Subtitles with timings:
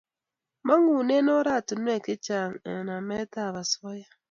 [0.67, 2.53] Mangune oratinwek che chang
[2.87, 4.07] namet ab asoya